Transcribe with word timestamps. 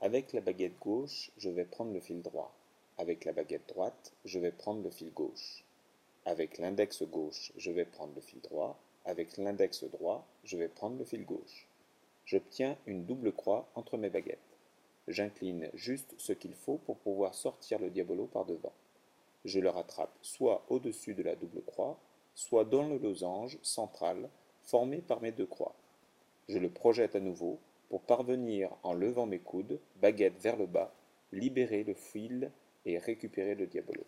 Avec 0.00 0.32
la 0.32 0.40
baguette 0.40 0.78
gauche, 0.78 1.32
je 1.38 1.50
vais 1.50 1.64
prendre 1.64 1.92
le 1.92 1.98
fil 1.98 2.22
droit. 2.22 2.54
Avec 2.98 3.24
la 3.24 3.32
baguette 3.32 3.68
droite, 3.68 4.12
je 4.24 4.38
vais 4.38 4.52
prendre 4.52 4.80
le 4.80 4.90
fil 4.90 5.12
gauche. 5.12 5.64
Avec 6.24 6.58
l'index 6.58 7.02
gauche, 7.02 7.52
je 7.56 7.72
vais 7.72 7.84
prendre 7.84 8.14
le 8.14 8.20
fil 8.20 8.40
droit. 8.40 8.78
Avec 9.04 9.36
l'index 9.38 9.82
droit, 9.82 10.24
je 10.44 10.56
vais 10.56 10.68
prendre 10.68 10.98
le 10.98 11.04
fil 11.04 11.24
gauche. 11.24 11.66
J'obtiens 12.26 12.78
une 12.86 13.06
double 13.06 13.32
croix 13.32 13.68
entre 13.74 13.96
mes 13.96 14.08
baguettes. 14.08 14.38
J'incline 15.08 15.68
juste 15.74 16.14
ce 16.16 16.32
qu'il 16.32 16.54
faut 16.54 16.78
pour 16.78 16.98
pouvoir 16.98 17.34
sortir 17.34 17.80
le 17.80 17.90
diabolo 17.90 18.26
par 18.26 18.44
devant. 18.44 18.74
Je 19.44 19.58
le 19.58 19.68
rattrape 19.68 20.16
soit 20.22 20.64
au-dessus 20.68 21.14
de 21.14 21.24
la 21.24 21.34
double 21.34 21.62
croix, 21.62 21.98
soit 22.36 22.64
dans 22.64 22.86
le 22.86 22.98
losange 22.98 23.58
central 23.62 24.30
formé 24.62 24.98
par 24.98 25.20
mes 25.22 25.32
deux 25.32 25.46
croix. 25.46 25.74
Je 26.48 26.58
le 26.58 26.70
projette 26.70 27.16
à 27.16 27.20
nouveau 27.20 27.58
pour 27.88 28.02
parvenir, 28.02 28.70
en 28.82 28.92
levant 28.92 29.26
mes 29.26 29.38
coudes, 29.38 29.80
baguette 29.96 30.40
vers 30.40 30.56
le 30.56 30.66
bas, 30.66 30.94
libérer 31.32 31.84
le 31.84 31.94
fil 31.94 32.50
et 32.84 32.98
récupérer 32.98 33.54
le 33.54 33.66
diabolo. 33.66 34.04